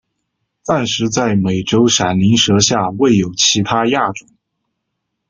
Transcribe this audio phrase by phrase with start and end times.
[0.63, 4.27] 暂时在美洲闪鳞蛇下未有其它亚种。